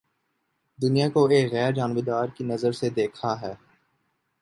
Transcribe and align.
دنیا 0.79 1.07
کو 1.09 1.25
ایک 1.25 1.51
غیر 1.51 1.71
جانبدار 1.71 2.27
کی 2.27 2.43
نظر 2.43 2.71
سے 2.71 2.89
دیکھا 2.89 3.39
ہے 3.41 3.53